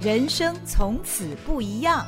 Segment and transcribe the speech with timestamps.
[0.00, 2.06] 人生从此不一样。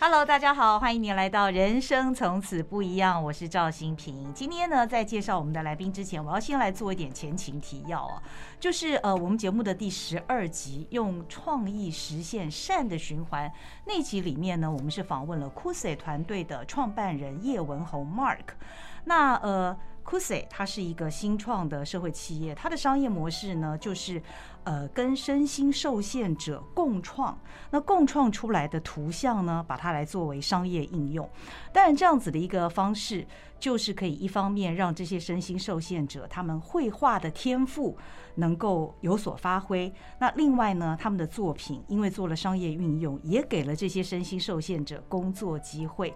[0.00, 4.32] Hello，大家好，欢迎您来到《人生从此不一样》，我是赵新平。
[4.32, 8.22] 今天呢，在介绍我们的来宾之前，我要先来做一点前情提要啊，
[8.58, 13.52] 就是呃，我们节目的第十二集“用创意实现善的循环”
[13.84, 18.54] 那集里面呢，我们是访问了 Cusi 团队的创办人叶文宏 Mark。
[19.04, 19.76] 那呃。
[20.04, 24.22] Kusi 它是一个新创的社会企业，它的商业模式呢，就是
[24.64, 27.38] 呃跟身心受限者共创，
[27.70, 31.28] 那共创出来的图像呢，把它来作为商业应用。
[31.72, 33.26] 当然，这样子的一个方式，
[33.58, 37.96] 就是可以一方面让这些身心受限者他们绘画的天赋
[38.36, 46.12] 能够有所发挥，那另外呢，他们的作品因为做了商业运用，也给了这些身心受限者工作机会。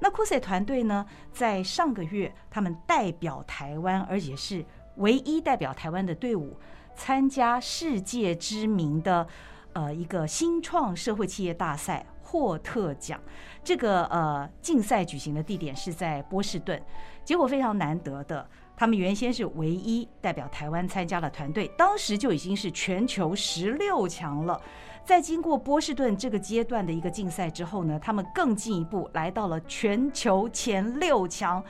[0.00, 4.64] 那 Cusi 团队呢，在上个月，他们代表台湾，而且是
[4.96, 6.56] 唯一代表台湾的队伍，
[6.96, 9.26] 参加世界知名的
[9.72, 13.20] 呃一个新创社会企业大赛霍特奖。
[13.62, 16.80] 这个呃竞赛举行的地点是在波士顿，
[17.24, 24.60] 结果非常难得的，他们原先是唯一代表台湾参加的团队，当时就已经是全球十六强了。
[25.04, 31.62] 在经过波士顿这个阶段的一个竞赛之后呢，他们更进一步来到了全球前六强，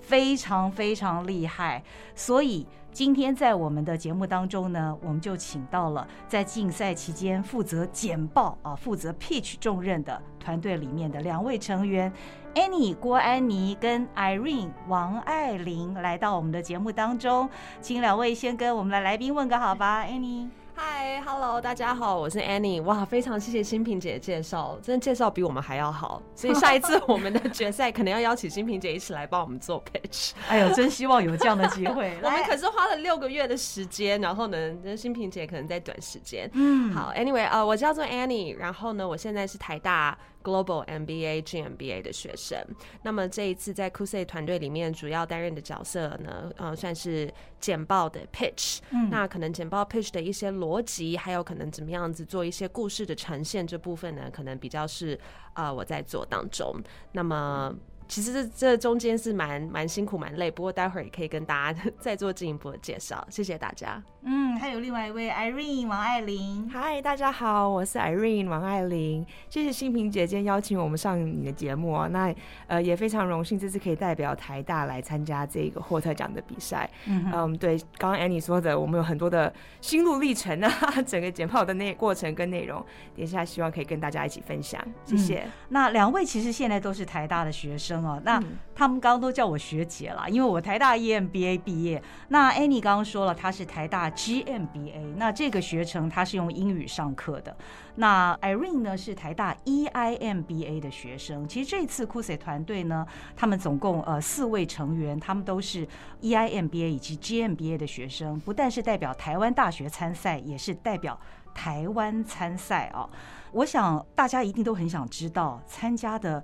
[0.00, 1.82] 非常非常厉害。
[2.14, 12.12] 所以今天在我们的节目当中呢，我们就请到了在竞赛期间负责简报啊、负责 pitch 重任的团队里面的两位成员
[12.54, 17.48] ，Annie 郭安妮跟 Irene 王爱玲来到我们的节目当中，
[17.80, 20.48] 请两位先跟我们的来宾问个好吧，Annie。
[20.82, 22.82] 嗨，Hello，大家好，我是 Annie。
[22.84, 26.22] 哇，非常谢谢新平姐的介绍，真的介绍比我们还要好。
[26.34, 30.30] 所以下一次我们的决赛可能要邀请新平姐一起来帮我们做 pitch。
[30.48, 32.16] 哎呦，真希望有这样的机会。
[32.24, 36.48] 我们可是花了六个月的时间，然后呢，新平姐可能在短时间。
[36.54, 40.16] 嗯，好，Anyway，呃，我叫做 Annie，然后呢，我现在是台大。
[40.42, 42.58] Global MBA、GMBA 的学生，
[43.02, 55.18] 那么这一次在 Cusi 团队里面主要担任的角色呢，呃，算是简报的 pitch，嗯，那可能简报 pitch 的一些逻辑，还有可能怎么样子做一些故事的呈现这部分呢，可能比较是
[55.54, 56.74] 呃我在做当中，
[57.12, 57.74] 那么。
[58.10, 63.24] 其实这这中间是蛮蛮辛苦蛮累，不过待会儿也可以跟大家 再做进一步的介绍。
[63.30, 64.02] 谢谢大家。
[64.22, 66.68] 嗯，还有另外一位 Irene 王爱玲。
[66.68, 69.24] 嗨，大家好，我是 Irene 王爱玲。
[69.48, 72.34] 谢谢新平姐今天邀请我们上你的节目哦，那
[72.66, 76.90] 呃也非常荣幸这次可以代表台大来参加这个霍特奖的比赛。
[77.06, 80.70] 嗯嗯，对，刚刚 Annie 说的，我们有很多的心路历程啊，
[81.06, 82.84] 整个简报的那过程跟内容，
[83.14, 84.84] 等一下希望可以跟大家一起分享。
[85.04, 85.42] 谢谢。
[85.44, 87.99] 嗯，那两位其实现在都是台大的学生。
[88.04, 88.42] 哦，那
[88.74, 92.02] 他们刚刚都叫我学姐了，因为我台大 EMBA 毕业。
[92.28, 97.56] 那 Annie 刚刚说了，她是台大 GMBA，那这个学程她是用英语上课的。
[97.96, 101.46] 那 Irene 呢是台大 EIMBA 的学生。
[101.46, 103.06] 其实这次 Cusi 团队呢，
[103.36, 105.86] 他们总共呃四位成员，他们都是
[106.22, 111.18] EIMBA 以及 GMBA 的学生，不但是代表台湾大学参赛，也是代表
[111.52, 113.08] 台湾参赛啊。
[113.52, 116.42] 我想大家一定都很想知道参加的。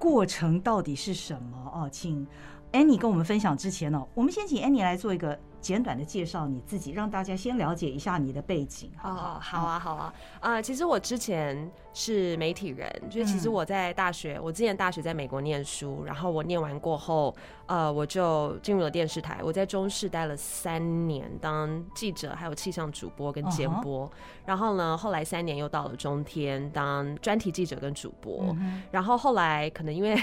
[0.00, 1.88] 过程到底是什么哦？
[1.92, 2.26] 请
[2.72, 8.90] Annie 跟我们分享之前呢，我们先请 Annie 来做一个简短的介绍你自己，让大家先了解一下你的背景。
[9.02, 10.14] 哦，好啊，好啊。
[10.40, 17.34] 呃，其实我之前是媒体人，就是其实我在大学，我之前大学在美国念书，然后我念完过后，
[17.66, 19.40] 呃，我就进入了电视台。
[19.42, 24.10] 我在中视待了三年，当记者，还有气象主播跟监播。
[24.46, 28.56] 然后呢，后来三年又到了中天当专题记者跟主播。
[28.90, 30.16] 然后后来可能因为。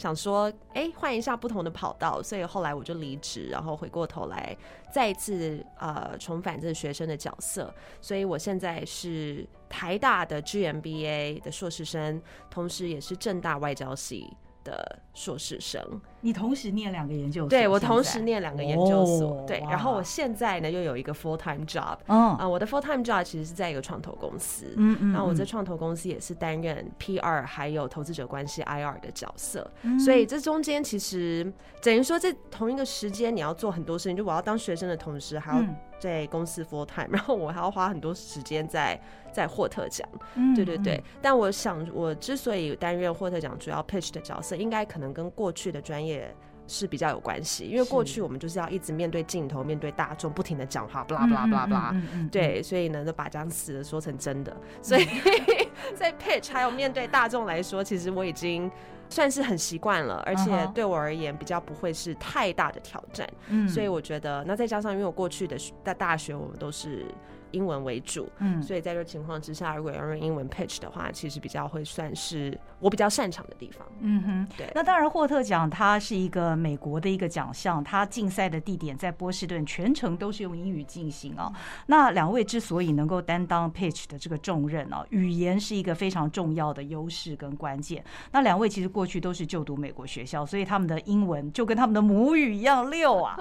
[0.00, 4.56] 想说，哎、欸，换一下不同的跑道，所以后来我就离职，然后回过头来
[4.90, 14.26] 再一次呃重返这个学生的角色，所以我现在是台大的 GMBA 的硕士生，同时也是政大外交系
[14.64, 15.82] 的硕士生。
[16.20, 17.48] 你同时念两个研究所？
[17.48, 19.44] 对，我同时念两个研究所。
[19.46, 21.96] 对，然后我现在呢又有一个 full time job。
[22.06, 24.74] 嗯啊，我的 full time job 其实是在一个创投公司。
[24.76, 25.12] 嗯嗯。
[25.12, 29.70] 那我在创投公司也是担任 PR 还有投资者关系 IR 的角色。
[30.04, 31.50] 所以这中间其实
[31.82, 35.64] 等于说，在同一个时间你要做很多事情，就我要当学生的同时，还要
[36.00, 39.00] 在公司 full time， 然后我还要花很多时间在
[39.32, 40.08] 在获特奖。
[40.56, 41.00] 对对对。
[41.22, 46.34] 但我想，我之所以担任获特奖主要 pitch 的角色，应该可能跟过去的专业。
[46.72, 54.56] 是比较有关系，因为过去我们就是要一直面对镜头、面对大众，不停的讲话，巴拉巴拉巴拉巴拉，对，所以呢，就把讲死的说成真的。
[54.80, 55.04] 所以
[55.94, 58.70] 在 pitch 还有面对大众来说，其实我已经
[59.08, 63.28] 算是很习惯了，而且对我而言比较不会是太大的挑战。
[63.48, 67.06] 嗯，所以我觉得，那再加上因为我过去的大大学我们都是。
[67.52, 73.86] 英文为主，嗯，所以在这情况之下，如果要用英文 pitch 的话，其实比较会算是我比较擅长的地方。
[74.00, 74.70] 嗯哼，对。
[74.74, 81.52] 那当然，霍特奖它是一个美国的一个奖项，它竞赛的地点在波士顿，全程都是用英语进行啊。
[81.86, 88.04] 那两位之所以能够担当 pitch 的这个重任啊，语言是一个非常重要的优势跟关键。
[88.32, 93.38] 那两位其实过去都是就读美国学校，所以他们的英文就跟他们的母语一样溜啊。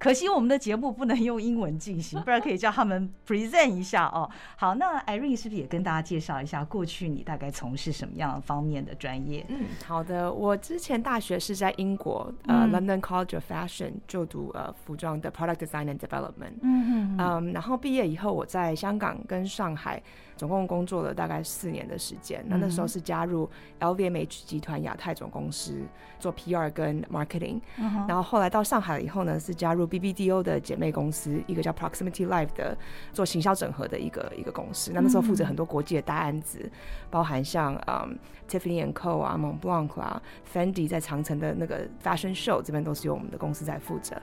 [0.00, 4.28] 可惜我们的节目不能用英文进行， 不然可以叫他们 present 一下哦。
[4.56, 9.44] 好，那 Irene 是不是也跟大家介绍一下过去你大概从事什么样方面的专业？
[9.48, 16.56] 嗯，好的，我之前大学是在英国呃 London College of Fashion 就读呃服装的 Product Design and Development。
[16.62, 17.52] 嗯嗯嗯。
[17.52, 20.02] 然后毕业以后我在香港跟上海。
[20.40, 23.46] 总共工作了大概四年的时间，那那时候是加入
[23.78, 25.82] LVMH 集团亚太总公司
[26.18, 27.60] 做 PR 跟 marketing，
[28.08, 32.74] 然后后来到上海了以后呢，是加入 BBDO 的姐妹公司，一个叫 Proximity Life 的
[33.12, 34.92] 做行销整合的一个一个公司。
[34.94, 36.72] 那那时候负责很多国际的大案子，
[37.10, 44.16] 包含像嗯 Tiffany and Co 啊、Montblanc 啊、Fendi 在长城的那个 Fashion Show 这边都是由我们的公司在负责。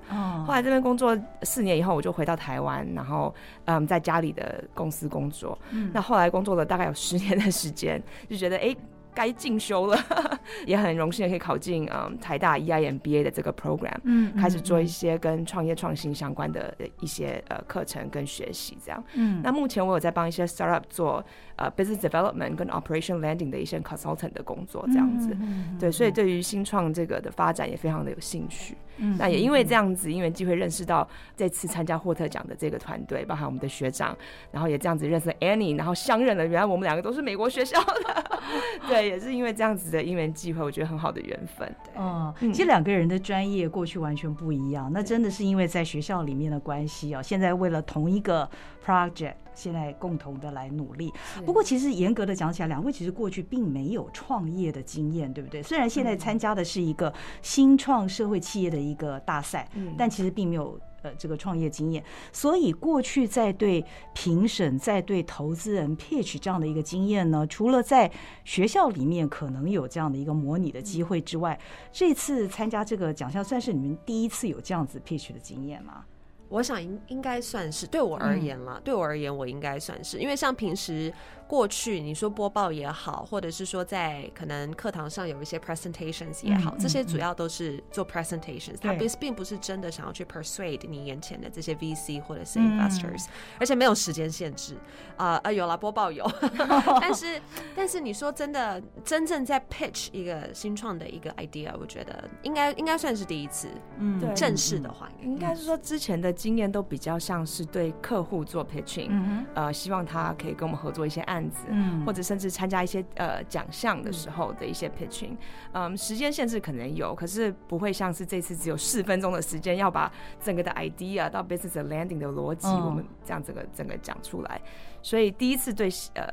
[0.47, 3.33] 后来这边工作四年以后，我就回到台湾，然后
[3.65, 5.55] 嗯在家里的公司工作。
[5.93, 8.73] 那后来工作了大概有十年的时间，就觉得哎，
[9.17, 9.97] 该进修了，
[10.67, 19.03] 也很荣幸的可以考进嗯台大 EIMBA 的这个 program，嗯，开始做一些跟创业创新相关的一些呃课程跟学习这样。
[19.15, 21.25] 嗯，那目前我有在帮一些 startup 做
[21.55, 25.35] 呃 business development 跟 operation landing 的一些 consultant 的工作这样子。
[25.79, 28.77] 对，所以对于新创这个的发展也非常的有兴趣。
[28.99, 34.15] 嗯，那也因为这样子，因为机会认识到这次参加霍特奖的这个团队，包含我们的学长，
[34.51, 36.43] 然后也这样子认识了 Annie，然后相认了。
[36.43, 38.23] 原来我们两个都是美国学校的，
[38.89, 41.67] 对，也是因为这样子的因缘际会，我觉得很好的缘分。
[41.83, 47.23] 对，嗯，其实两个人的专业过去完全不一样，那真的是因为在学校里面的关系哦。
[47.23, 48.49] 现在为了同一个
[48.85, 49.33] project。
[49.57, 51.11] 现在共同的来努力。
[51.43, 55.63] 不过，其实严格的讲起来，两位其实过去并没有创业的经验，对不对？
[55.63, 57.11] 虽然现在参加的是一个
[57.41, 59.67] 新创社会企业的一个大赛，
[59.97, 62.03] 但其实并没有呃这个创业经验。
[62.31, 63.83] 所以，过去在对
[64.13, 68.11] 评审、在对投资人 pitch 这样的一个经验呢，除了在
[68.43, 71.59] 学校里面可能有这样的一个模拟的机会之外，
[71.91, 76.05] 这次参加这个奖项，算是你们第一次有这样子 pitch 的经验吗？
[76.49, 81.13] 我想应应该算是对我而言啦，对我而言，我应该算是，因为像平时。
[81.47, 93.27] 过去你说播报也好，或者是说在可能课堂上有一些 presentations 也好，这些主要都是做 presentations，它并并不是真的想要去 persuade 你眼前的这些 VC 或者是 investors，
[93.59, 94.75] 而且没有时间限制。
[95.15, 96.29] 啊啊，有了播报有，
[97.01, 97.41] 但是
[97.75, 111.36] 但是你说真的真正在 pitch 一个新创的一个 idea，我觉得应该应该算是第一次，嗯，正式的话应该是说之前的经验都比较像是对客户做 pitching，呃，希望他可以跟我们合作一些案。
[111.37, 115.37] 案子，嗯，或者甚至参加一些呃奖项的时候的一些 pitching，
[115.73, 120.11] 嗯，时间限制可能有，可是不会像是这次只有四分钟的时间要把
[120.41, 124.59] 整个的 idea 到 business landing 的逻辑，我们这样整个整个讲出来，
[125.03, 126.27] 所以第一次对呃，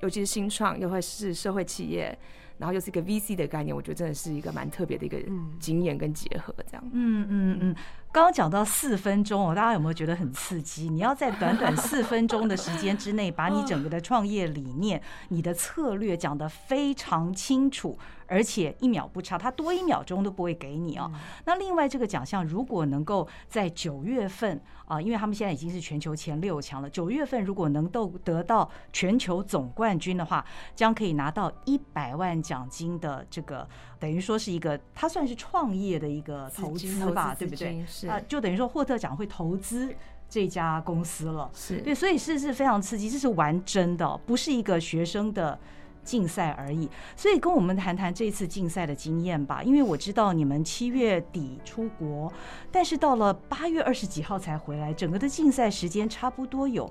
[0.00, 2.18] 尤其是新创又会是社会企业。
[2.58, 5.18] 然后又是一个 VC 的概念，我觉得真的是一个蛮特别的一个
[5.60, 6.82] 经验跟结合，这样。
[6.90, 7.76] 嗯嗯嗯。
[8.16, 10.88] 刚刚讲到四分钟哦，大家有没有觉得很刺激？
[10.88, 17.98] 你要在短短四分钟的时间之内，把你整个的创业理念、你的策略讲得非常清楚。
[18.28, 21.08] 而且一秒不差，他多一秒钟都不会给你哦。
[21.44, 37.84] 那另外这个奖项如果能够在九月份啊，因为他们现在已经是全球前六强了，九月份如果能够得到全球总冠军的话，将可以拿到一百万奖金的这个，等于说是一个，他算是创业的一个投资吧，对不对？
[37.86, 39.94] 是啊，就等于说霍特奖会投资
[40.28, 45.58] 这家公司了，是对，所以是是非常刺激，这是玩真的，不是一个学生的。
[46.06, 49.60] 竞赛而已，所以跟我们谈谈这次竞赛的经验吧。
[49.60, 52.32] 因为我知道你们七月底出国，
[52.70, 56.88] 但是到了八月二十几号才回来，整个的竞赛时间差不多有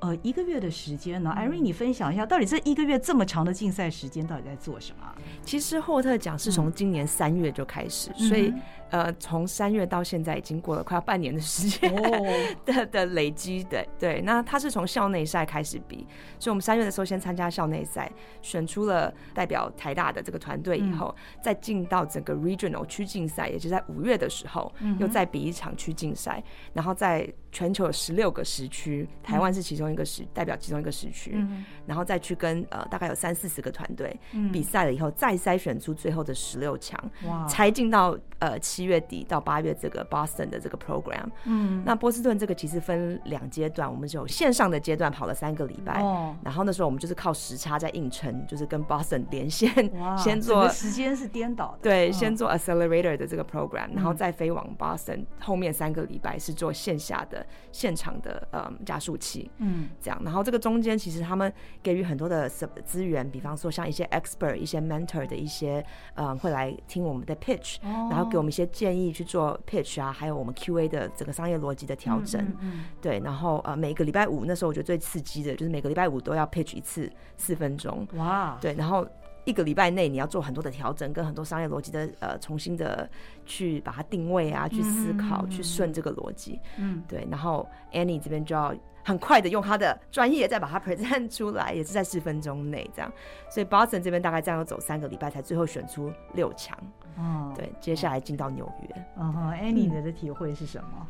[0.00, 1.32] 呃一个月的时间呢。
[1.38, 5.14] Irene，你分享一下，到底这一个月这么长的竞赛时间到底在做什么？
[5.46, 8.52] 其实霍特奖是从今年三月就开始，嗯、所以。
[8.90, 11.90] 呃，从三月到现在已经过了快要半年的时间
[12.66, 14.20] 的的累积，对对。
[14.22, 16.06] 那他是从校内赛开始比，
[16.38, 18.12] 所以我们三月的时候先参加校内赛，
[18.42, 26.42] 选出了代表台大的这个团队以后，嗯、再进到整个 regional 区竞赛，也就是在五月的时候，又再比一场区竞赛，
[26.74, 37.46] 然后在全球有十六个时区，台湾是其中中一个时代表其中一个时区，嗯、然后再去跟呃大概有三四十个团队、嗯、比赛了以后，再筛选出最后的十六强，哇。
[37.46, 41.24] 才进到呃七月底到八月这个 Boston 的这个 program。
[41.44, 49.70] 嗯，那波士顿这个其实分两阶段，我们是有线上的阶段跑了三个礼拜，哦，然后那时候我们就是靠时差在硬撑，就是跟 Boston 连线，
[50.18, 61.50] 先做时间是颠倒的，对，哦、先做 accelerator 的这个 program，然后再飞往 Boston，、嗯、后面三个礼拜是做线下的现场的呃加速器，嗯，这样，然后这个中间其实他们
[61.82, 79.06] 给予很多的资源，比方说像一些 expert、一些 mentor 的一些呃会来听我们的 pitch，、哦、然后给我们一些建议去做 pitch 啊，还有我们 QA 的整个商业逻辑的调整，嗯，嗯嗯对，然后呃每个礼拜五那时候我觉得最刺激的就是每个礼拜五都要 pitch 一次四分钟，哇，对，然后。
[79.46, 83.08] 一个礼拜内你要做很多的调整，跟很多商业逻辑的呃重新的
[83.44, 86.58] 去把它定位啊，去思考，嗯、去顺这个逻辑。
[86.78, 87.24] 嗯，对。
[87.30, 93.08] 然后 Annie 这边就要很快的用他的专业再把它 present 出来，也是在四分钟内这样。
[93.48, 96.76] 所以 Boston 这边大概这样要走三个礼拜才最后选出六强。
[97.16, 99.06] 哦，对，接下来进到纽约。
[99.16, 101.06] 嗯哼，Annie 的体会是什么？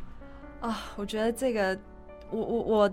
[0.61, 1.77] 啊、哦，我觉得这个，
[2.31, 2.91] 我我我。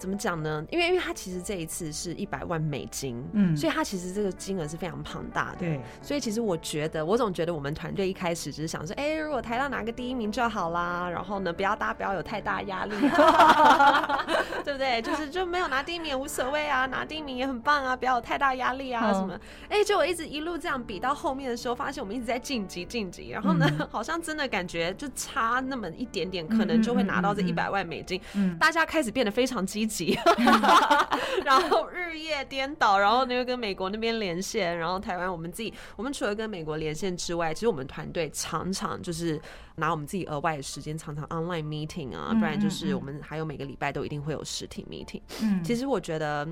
[0.00, 0.64] 怎么讲呢？
[0.70, 5.80] 因为因为他其实这一次是一百万美金，嗯，所以他其实这个金额是非常庞大的，对。
[6.00, 12.94] 所以其实我觉得，我总觉得我们团队一开始只是想说，哎、欸，如果台大拿个第一名就好啦，然后呢，不要大家不要有太大压力，
[14.64, 15.02] 对不对？
[15.02, 19.38] 就是就没有拿第一名也无所谓啊，拿第一名也很棒啊，不要有太大压力啊什么。
[19.68, 28.18] 哎、欸，就我一直一路这样比到后面的时候，发现我们一直在晋级晋级，然后呢、嗯，好像真的感觉就差那么一点点，可能就会拿到这一百万美金。
[28.32, 29.89] 嗯，大家开始变得非常积极。
[31.44, 39.40] 然后日夜颠倒，然后呢又跟美国那边连线，然后台湾我们自己，我们除了跟美国连线之外，其实我们团队常常就是
[39.76, 45.20] 拿我们自己额外的时间，常常 online meeting 啊，不然就是我们还有每个礼拜都一定会有实体 meeting。
[45.42, 46.46] 嗯，其实我觉得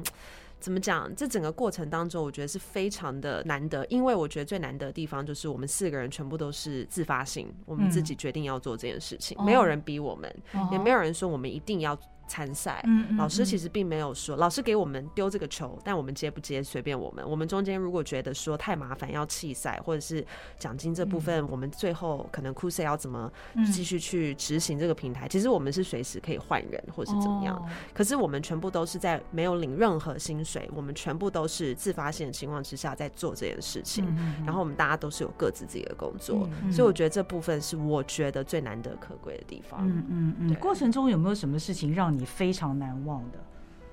[0.59, 10.35] 怎么讲，这整个过程当中，我觉得是非常的难得，因为我觉得最难得的地方就是我们四个人全部都是自发性，我们自己决定要做这件事情，没有人逼我们，
[10.73, 11.97] 也没有人说我们一定要。
[12.29, 12.85] 参赛，
[13.17, 17.29] 老师其实并没有说，老师给我们丢这个球，但我们接不接随便我们。
[17.29, 20.25] 我们中间如果觉得说太麻烦要弃赛，或者是
[20.59, 23.33] 奖金这部分，我们最后可能酷赛要怎么
[23.73, 27.61] 继续去执行这个平台，其实我们是随时可以换人或是怎么样。
[27.95, 34.07] 可是我们全部都是在没有领任何薪水，我们全部都是自发性的情况之下在做这件事情。
[34.45, 39.81] 然后我们大家都是有各自自己的工作，所以我觉得这部分是我觉得最难得可贵的地方。
[39.89, 42.18] 嗯嗯嗯，过程中有没有什么事情让你？
[42.19, 43.39] 你非常难忘的，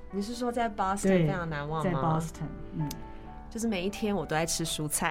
[0.09, 1.91] 你是说在 Boston 非常难忘吗？
[1.91, 2.89] 在 Boston，嗯，
[3.51, 5.09] 就是每一天我都在吃蔬菜，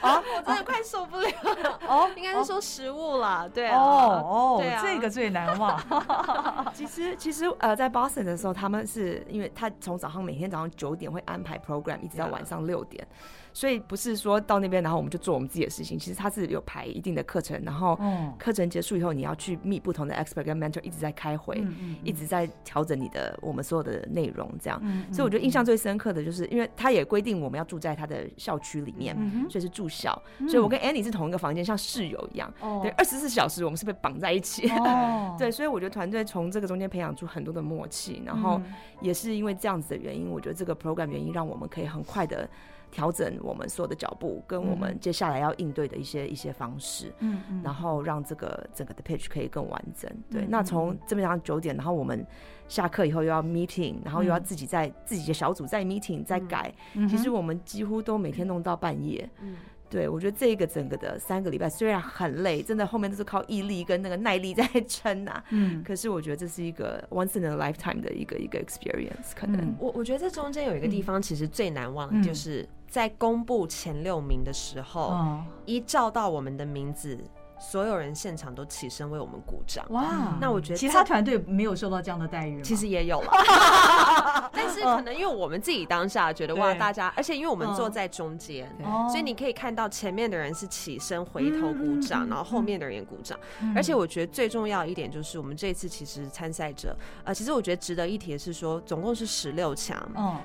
[0.00, 1.80] 啊， 我真的快受不了了。
[1.88, 5.76] 哦， 应该是说食物啦，对啊，哦哦，对啊，这个最难忘。
[6.72, 13.04] 其实其实呃，在 Boston 的时候，他们是因为他从早上每天早上九点会安排 program，一直到晚上六点。
[13.52, 15.98] 所以不是说到那边，然后我们就做我们自己的事情。
[15.98, 17.98] 其实他是有排一定的课程，然后
[18.38, 24.80] 课程结束以后，你要去 meet 不同的 expert 跟 mentor，一直在开会，嗯嗯、一直在调整你的我们所有的内容，这样。
[25.12, 30.20] 所以我觉得印象最深刻的就是，因为他也规定我们要住在他的校区里面、嗯，所以是住校。
[30.48, 32.52] 所以我跟 Annie 是同一个房间，像室友一样。
[32.60, 34.68] 哦、对，二十四小时我们是被绑在一起。
[34.70, 38.60] 哦、 对，所以我觉得团队从这个中间培养出很多的默契，然后
[39.00, 42.48] 也是因为这样子的原因，我觉得这个 program 原因让我们可以很快的。
[42.92, 50.08] 调整我们所有的脚步，跟我们接下来要应对的一些一些方式，嗯，然后让这个整个的 page 可以更完整。
[50.30, 52.24] 对，那从这边上九点，然后我们
[52.68, 56.72] 下课以后又要 meeting，然后又要自己在自己的小组再 meeting 再改，
[57.08, 59.28] 其实我们几乎都每天弄到半夜。
[59.40, 59.56] 嗯。
[59.92, 65.44] 对，我觉得这一个整个的三个礼拜虽然很累，真的后面都是靠毅力跟那个耐力在 撑呐、啊。
[65.50, 69.32] 嗯，可是我觉得这是一个 once in a lifetime 的一个一个 experience。
[69.36, 77.18] 可能、嗯、我我觉得这中间有一个地方其实最难忘的就是在公布前六名的时候，嗯、一照到我们的名字。
[77.62, 79.86] 所有人现场都起身为我们鼓掌。
[79.90, 80.36] 哇！
[80.40, 82.60] 那我觉得其他团队没有受到这样的待遇？
[82.62, 83.30] 其实也有了，
[84.52, 88.68] 但是可能因为我们自己当下觉得哇，大家，而且因为我们坐在中间，
[89.08, 93.38] 所以你可以看到前面的人是起身回头鼓掌，然后后面的人也鼓掌。
[93.76, 99.96] 而且我觉得最重要一点就是，我们这次其实参赛者，呃，其实我觉得值得一提的是说，总共是十六强，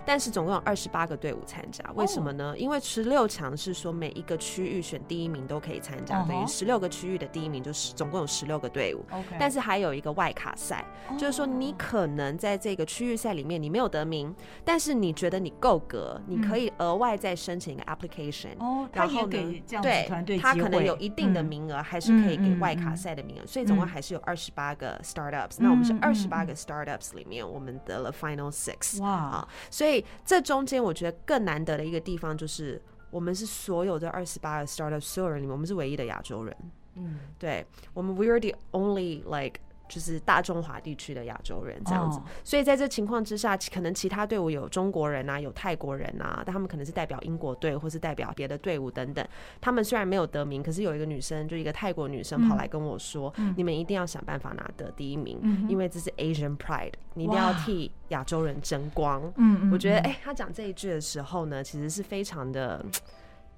[0.06, 1.84] 但是总共有二十八个队伍参加。
[1.96, 2.56] 为什么呢？
[2.56, 7.07] 因为十六强是说每一个区域选第一名都可以参加，等于十六个区。
[7.08, 9.38] 区域的第一名就是总共有十六个队伍，okay.
[9.40, 11.18] 但是还有一个外卡赛，oh.
[11.18, 18.50] 就是说你可能在这个区域赛里面你没有得得名，但是你觉得你够格，你可以额外再申请一个 application。
[18.60, 25.58] 哦，然后给对，他可能有一定的名额，还是可以给外卡赛的名额，所以总共还是有二十八个 startups。
[25.60, 29.02] 那我们是二十八个 startups 里面，我们得了 final six。
[29.02, 29.48] 哇啊！
[29.72, 36.56] 所以这中间我觉得更难得的一个地方就是，我们是所有的二十八个 startups 所有人里面，我们是唯一的亚洲人。
[36.98, 39.60] 嗯，对，我们 we are the only like。
[39.89, 49.25] 就是大中华地区的亚洲人这样子，所以在这情况之下，可能其他队伍有中国人啊，有泰国人啊，但他们可能是代表英国队，或是代表别的队伍等等。
[49.62, 55.39] 他们虽然没有得名，可是有一个女生，就一个泰国女生跑来跟我说：“你们一定要想办法拿得第一名，
[55.70, 62.86] 因为这是 Asian Pride，你一定要替亚洲人争光。”嗯，我觉得，哎，他讲这一句的时候呢，其实是非常的。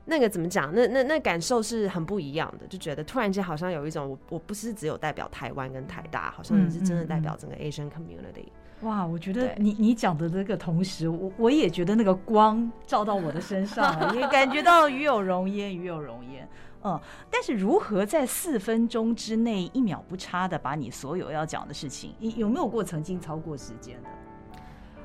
[0.10, 0.74] 那个怎么讲？
[0.74, 8.48] 那那那感受是很不一样的，就觉得突然间好像有一种我我不是只有代表台湾跟台大，好像你是真的代表整个 Asian community。
[8.82, 16.48] 哇，我觉得你你讲的这个同时，我我也觉得那个光照到我的身上，也感觉到与有容焉，与有容焉。
[16.82, 16.98] 嗯，
[17.30, 24.10] 但是如何在四分钟之内一秒不差的把你所有要讲的事情，有没有过曾经超过时间的？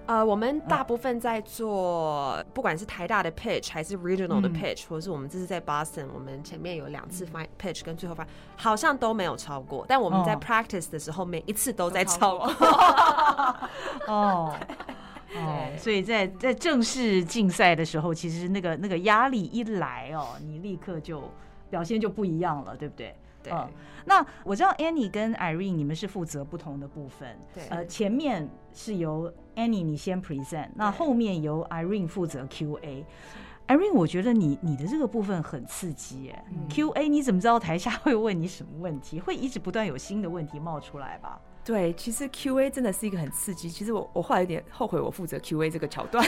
[0.07, 7.27] 呃，我们大部分在做，不管是台大的 pitch 还是 regional 的 pitch，、嗯、或者是我们这次在 Boston，我们前面有两次
[7.59, 9.85] pitch 跟最后发，好像都没有超过。
[9.89, 12.47] 但我们在 practice 的时候，每一次都在超过。
[14.07, 14.55] 哦，
[15.37, 21.23] 哦，所以在在正式竞赛的时候，其实那个那个压力一来哦，你立刻就
[21.71, 23.15] 表现就不一样了，对不对？
[23.45, 23.53] 对。
[23.53, 23.69] 嗯
[24.07, 33.03] 那我知道 Annie 跟 Irene 你们是负责不同的部分，对，呃，前面是由 Annie 你先 present，那后面由 Irene 负责 QA。
[33.67, 39.19] Irene，我觉得你你的这个部分很刺激耶，嗯，QA 你怎么知道台下会问你什么问题？
[39.19, 41.41] 会一直不断有新的问题冒出来吧？
[41.65, 43.71] 对，其实 Q A 真的是一个很刺激。
[43.71, 46.23] 其实我我后来有点后悔，我负责 Q A 这个桥段。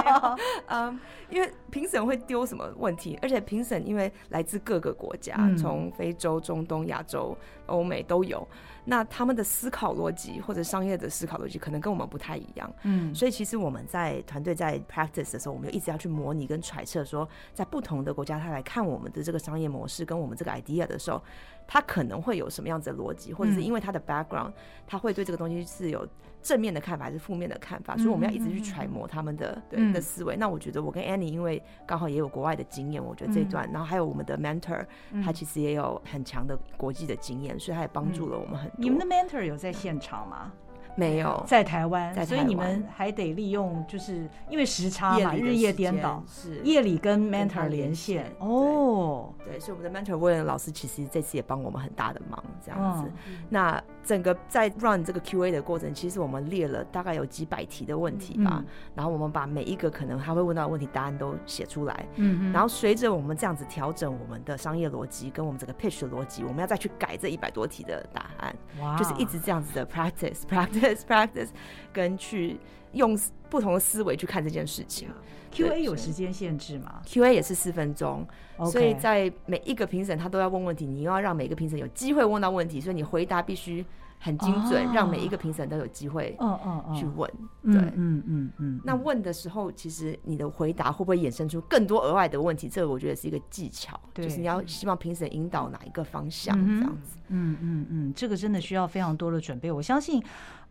[0.68, 8.46] 嗯，因为评审会丢什么问题，而且评审因为来自各个国家，从非洲、中东、亚洲、欧美都有。
[8.88, 12.72] 那他们的思考逻辑或者商业的思考逻辑可能跟我们不太一样。
[12.82, 21.20] 嗯，所以其实我们在团队在 practice 的时候，我们就一直要去模拟跟揣测，说在不同的国家，他来看我们的这个商业模式跟我们这个 idea 的时候。
[21.66, 24.52] 他可能会有什么样子的逻辑，或者是因为他的 background，
[24.86, 26.06] 他会对这个东西是有
[26.42, 30.36] 正面的看法还是负面的看法，所以我们要一直去揣摩他们的对的思维。
[30.36, 34.86] 那我觉得我跟 Annie 因为刚好也有国外的经验，我觉得这一段，然后还有我们的 mentor，
[35.24, 38.76] 他其实也有很强的国际的经验，所以他也帮助了我们很多。
[38.78, 40.52] 你们的 mentor 有在现场吗？
[40.96, 48.32] 没有在台湾，所以你们还得利用，就是因为时差嘛，日夜颠倒，是夜里跟 mentor 连线。
[48.38, 53.12] 哦，对，所以我们的 mentor William 老师其实这次也帮我们很大的忙，这样子。
[53.48, 62.06] 那整个在 run 这个 QA 的过程，其实我们列了大概有几百题的问题吧，然后我们把每一个可能他会问到的问题答案都写出来。
[62.14, 68.56] 嗯，然后随着我们这样子调整我们的商业逻辑跟我们整个 pitch 的逻辑，我们要再去改这一百多题的答案。
[68.80, 70.85] 哇，就是一直这样子的 practice practice。
[70.94, 71.48] Practice
[71.92, 72.58] 跟去
[72.92, 73.18] 用
[73.48, 75.08] 不同的思维去看这件事情。
[75.52, 78.26] QA 有时间限制吗？QA 也是四分钟.
[78.70, 83.84] 所以在每一个评审他都要问问题，你又要让每个评审有机会问到问题，所以你回答必须。
[84.18, 87.30] 很精准，让每一个评审都有机会，嗯嗯嗯，去问，
[87.64, 88.80] 对，嗯嗯嗯。
[88.82, 92.66] 那问的时候，其实你的回答会不会衍生出更多额外的问题？
[92.66, 97.18] 这个我觉得是一个技巧，就是你要希望评审引导哪一个方向，这样子。
[97.28, 99.70] 嗯嗯嗯，这个真的需要非常多的准备。
[99.70, 100.20] 我相信，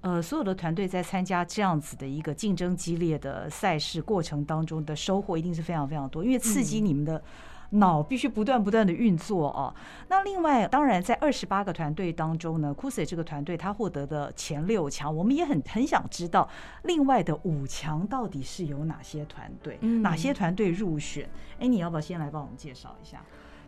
[0.02, 7.24] 呃，所有的团队在参加这样子的一个竞争激烈的赛事过程当中的收获，一定是非常非常多，因为刺激你们的。
[7.72, 9.74] 脑必须不断不断的运作哦。
[10.08, 16.48] 那另外，当然在二十八个团队当中呢，Cusi 这个团队他获得的前六强，我们也很很想知道，
[16.84, 21.28] 另外的五强到底是有哪些团队，哪些团队入选？
[21.60, 23.26] 哎，你要不要先来帮我们介绍一下？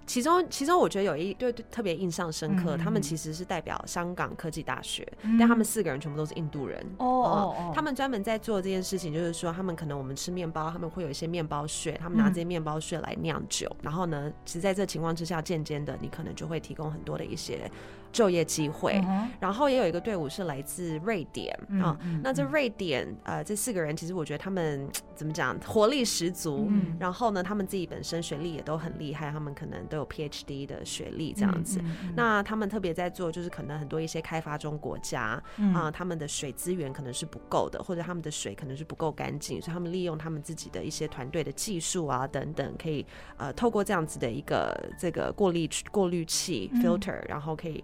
[0.07, 5.05] 其中，其中我觉得有一对特别印象深刻，他们其实是代表香港科技大学，
[5.37, 6.79] 但他们四个人全部都是印度人。
[6.97, 17.69] 哦哦哦，他们专门在做这件事情，就是说他们可能我们吃面包，他们会有一些面包屑，他们拿这些面包屑来酿酒，然后呢，其实在这情况之下，渐渐的你可能就会提供很多的一些。
[18.11, 19.01] 就业机会，
[19.39, 21.97] 然后也有一个队伍是来自瑞典啊。
[22.23, 26.69] 那这瑞典呃，这四个人其实我觉得他们 怎么讲，活力十足。
[26.99, 31.81] 然后呢，他们自己本身学历也都很厉害，他们可能都有 PhD 的学历这样子。
[32.15, 35.41] 那他们特别在做，就是可能很多一些开发中国家
[35.73, 43.05] 啊，他们的水资源可能是不够的，或者他们的水可能是不够干净，所以他们利用他们自己的一些团队的技术啊等等，可以
[43.37, 47.83] 呃透过这样子的一个这个过滤过滤器 filter，然后可以。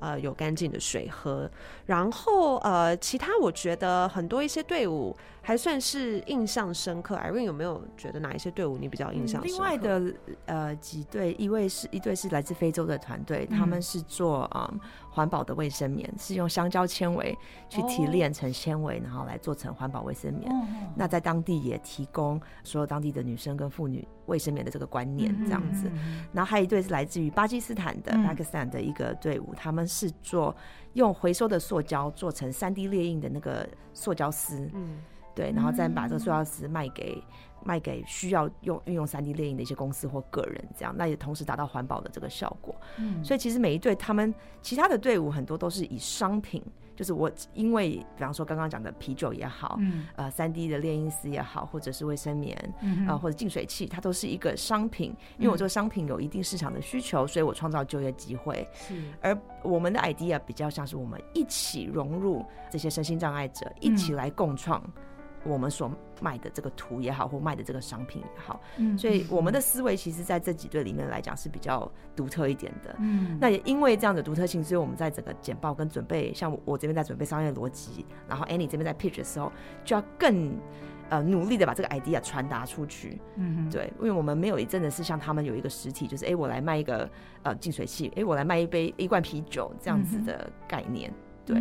[0.00, 1.48] 呃有干净的水喝。
[1.86, 7.16] 然后呃，其他我觉得很多一些队伍还算是印象深刻。
[7.16, 9.46] Irene 有没有觉得哪一些队伍你比较印象深刻？
[9.46, 10.14] 嗯、另外的
[10.46, 17.36] 呃几队，一位是一队是来自非洲的团队，他们是做嗯环保的卫生棉，是用香蕉纤维
[17.68, 20.50] 去提炼成纤维，然后来做成环保卫生棉。
[20.94, 25.90] 那在当地也提供所有当地的女生跟妇女卫生棉的这个观念，这样子。
[26.32, 30.54] 然后还有一队是来自于巴基斯坦的 Pakistan 的一个队伍，他们是做
[30.94, 35.02] 用回收的塑胶做成三 D 列印的那个塑胶丝，嗯
[35.34, 37.22] 对，然后再把这个塑胶丝卖给。
[37.62, 42.74] 卖给需要用运用三 D 列印的一些公司或个人，这样，那也同时达到环保的这个效果。
[42.96, 46.64] 嗯，所以其实每一队他们其他的队伍很多都是以商品，
[47.00, 55.16] 就是我因为比方说刚刚讲的啤酒也好，嗯，呃，三 D 的炼音丝也好，或者是卫生棉，嗯，啊，或者净水器，它都是一个商品。
[55.38, 58.68] 因为我这个商品有一定市场的需求，所以我创造就业机会。
[58.74, 64.78] 是，而我们的 idea 比较像是我们一起融入这些身心障碍者，一起来共创。
[65.42, 79.50] 我们所卖的这个图也好，或卖的这个商品也好，嗯，所以我们的思维其实在这几队里面来讲是比较独特一点的，嗯，那也因为这样的独特性，所以我们在整个简报跟准备，像我这边在准备商业逻辑，然后 Annie 这边在 pitch 的时候，
[79.82, 80.54] 就要更
[81.08, 87.08] 呃努力的把这个 idea 传达出去，嗯，对，因为我们没有一阵子是像他们有一个实体，就是哎、欸，我来卖一个
[87.44, 91.10] 呃净水器，哎、欸，我来卖一杯一罐啤酒这样子的概念，
[91.46, 91.58] 对，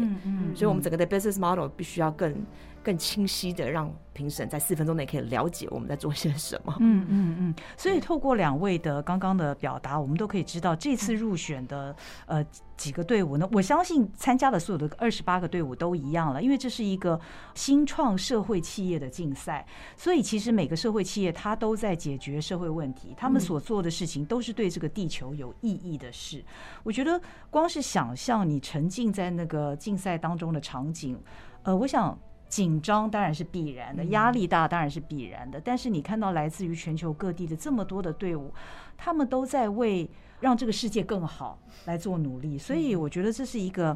[0.54, 2.36] 所以我们整个的 business model 必须要更。
[2.84, 6.76] 更清晰的让评审在四分钟内可以了解我们在做些什么。
[6.80, 7.56] 嗯嗯嗯。
[7.78, 17.20] 所以透过两位的刚刚的表达，我们都可以知道这次入选的呃几个队伍呢，我相信参加的所有的二十八个队伍都一样了，因为这是一个
[17.54, 19.65] 新创社会企业的竞赛，
[19.96, 26.44] 所以其实每个社会企业它都在解决社会问题，他们所做的事情都是对这个地球有意义的事。
[26.84, 31.22] 我觉得光是想象你沉浸在那个竞赛当中的场景，
[31.63, 32.18] 呃，我想。
[32.50, 35.62] 紧张当然是必然的，压力大当然是必然的。
[35.62, 38.52] 但是你看到来自于全球各地的这么多的队伍，
[38.98, 40.10] 他们都在为
[40.40, 43.96] 让这个世界更好来做努力，所以我觉得这是一个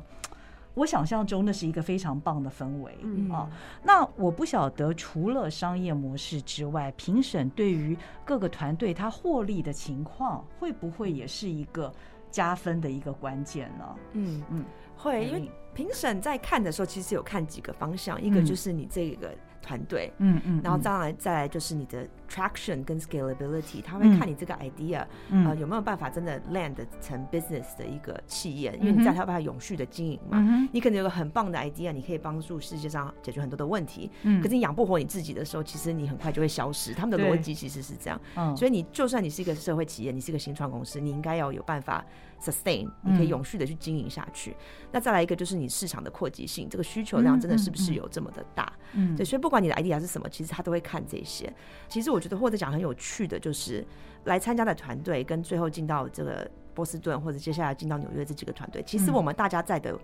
[0.76, 2.96] 我想象中的是一个非常棒的氛围
[3.32, 3.50] 啊。
[3.82, 11.92] 那我不晓得除了商业模式之外，评审对于各个团队他获利的情况，会不会也是一个
[12.30, 13.96] 加分的一个关键呢？
[14.12, 15.52] 嗯嗯，会，因为。
[15.74, 36.94] 评审在看的时候，其实有看几个方向，一个就是你这个团队，嗯嗯，然后再来再来就是你的 traction 跟 scalability，他会看你这个 idea，呃，有没有办法真的 land 成 business 的一个企业，因为你在他办法永续的经营嘛，你可能有个很棒的 idea，你可以帮助世界上解决很多的问题，可是你养不活你自己的时候，其实你很快就会消失。
[36.94, 38.20] 他们的逻辑其实是这样，
[38.58, 42.04] 所以你就算你是一个社会企业，你是一个新创公司，你应该要有办法。
[42.44, 44.52] sustain，你可以永续的去经营下去。
[44.52, 44.56] 嗯、
[44.92, 48.72] 那再来一个就是你市场的扩及性，这个需求量真的是不是有这么的大？
[48.94, 51.52] 嗯，对，所以不管你的 idea 是什么，其实他都会看这些。
[51.88, 53.86] 其实我觉得或者讲很有趣的，就是
[54.26, 59.98] 来参加的团队跟最后进到这个波士顿或者接下来进到纽约这几个团队，其实我们大家在的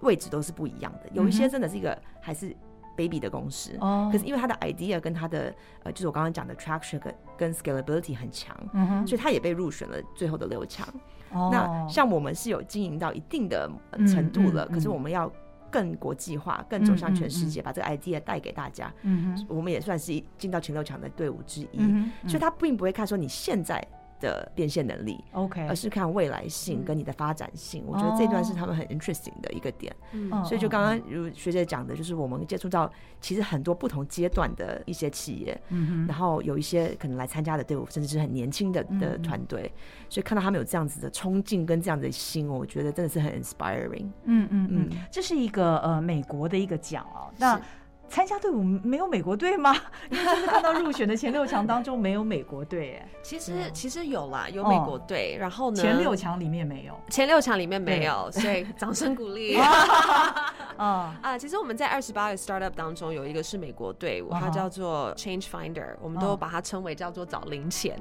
[0.00, 1.10] 位置都是不一样的。
[1.12, 2.54] 有一些真的是一个还是。
[2.94, 8.54] baby 的公司，哦，可是因为他的 idea 跟他的呃，就是我刚刚讲的 traction 跟跟 scalability 很强，
[9.06, 10.86] 所以他也被入选了最后的六强。
[11.32, 13.70] 哦，那像我们是有经营到一定的
[14.06, 15.30] 程度了，可是我们要
[15.70, 18.92] 更国际化，更走向全世界，把这个 idea 带给大家。
[19.02, 21.78] 嗯哼，我们也算是进到前六强的队伍之一，
[22.28, 23.82] 所以他并不会看说你现在。
[24.22, 27.84] 的变现能力，OK，而是看未来性跟你的发展性。
[27.86, 29.94] 我觉得这段是他们很 interesting 的一个点。
[30.12, 39.70] 嗯，所以就刚刚如学姐讲的，就是我们接触到其实很多不同阶段的一些企业，嗯，然后有一些可能来参加的队伍，甚至是很年轻的的团队，
[40.08, 44.06] 所以看到他们有这样子的冲劲跟这样的心，我觉得真的是很 inspiring。
[44.24, 47.28] 嗯嗯嗯，这是一个呃美国的一个奖哦。
[47.36, 47.60] 那
[48.12, 49.74] 参加队伍没有美国队吗？
[50.10, 59.56] 因为就是看到入选的前六强当中没有美国队，哎，其实其实有啦，有美国队，然后呢，前六强里面没有，前六强里面没有，所以掌声鼓励。
[59.56, 60.52] 啊
[61.22, 67.96] 啊，其实我们在二十八个 startup 当中有一个是美国队伍，它叫做 Change Finder，我们都把它称为叫做找零钱，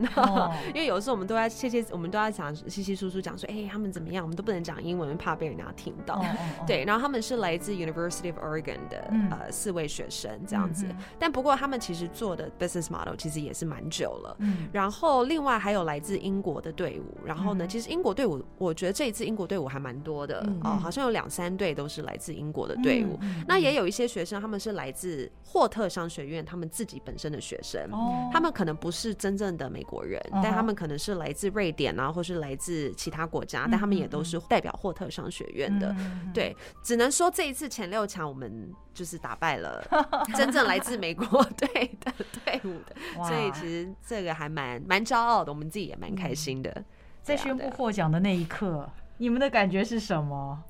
[0.74, 6.21] 因为有的时候我们都在谢谢，我们都在讲稀稀疏疏讲说，哎，他们怎么样，我们都不能讲英文，怕被人家听到。
[6.65, 10.85] 对，然后他们是来自 University of Oregon 的呃四位学学生这样子。
[10.89, 14.35] 嗯、但不过他们其实做的 business model 其实也是蛮久了。
[14.39, 23.17] 嗯，然后另外还有来自英国的队伍，然后呢，嗯、其实英国队伍，我觉得这一次英国队伍还蛮多的哦、好像有两三队都是来自英国的队伍。
[23.21, 35.95] 嗯、那也有一些学生，他们是来自霍特商学院，他们自己本身的学生，哦、他们可能不是真正的美国人，哦、但他们可能是来自瑞典啊，或是来自其他国家，嗯、但他们也都是代表霍特商学院的。
[35.99, 39.85] 嗯、对，只能说这一次前六强我们就是打败了
[40.36, 41.25] 真正来自美国
[41.58, 42.12] 队的
[42.43, 46.71] 队伍的，所以其实这个还蛮蛮骄傲的，我们自己也蛮开心的。
[46.75, 46.86] 嗯、
[47.21, 50.63] 在宣布获奖的那一刻，你们的感觉是什么？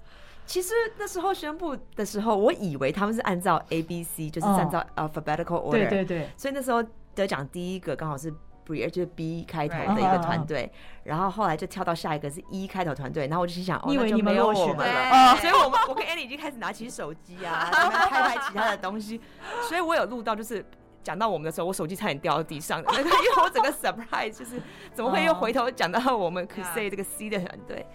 [0.45, 6.83] 其实那时候宣布的时候，我以为他们是按照 A B C，就是按照 alphabetical order，、哦、对对对，所以那时候
[7.15, 8.33] 得奖第一个刚好是。
[8.65, 10.71] 就是 B 开头的一个团队，
[11.03, 15.35] 然后后来就跳到下一个是 E 开头团队，然后我就心想，哦，那就没有我们了。
[15.37, 19.19] 所以我们我跟 Annie 已经开始拿起手机啊， 拍拍其他的东西。
[19.67, 20.65] 所以我有录到，就是
[21.03, 22.81] 讲到我们的时候，我手机差点掉到地上。
[22.81, 24.61] 的那个，因为我整个 surprise 就是
[24.93, 27.85] 怎么会又回头讲到我们 Cousy 这个 C 的团队，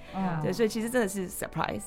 [0.43, 1.83] 对，所以其实真的是 surprise。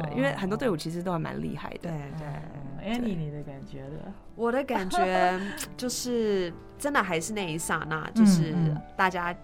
[0.00, 1.78] 对，因为很多队伍其实都还蛮厉害的。
[1.82, 4.10] 对对，Annie，你的感觉的？
[4.34, 5.38] 我的感觉
[5.76, 6.50] 就是，
[6.84, 8.54] 真的还是那一刹那，就是
[8.94, 9.34] 大家